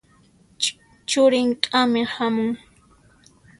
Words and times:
Churin 1.09 1.49
k'amiq 1.63 2.09
hamun. 2.15 2.53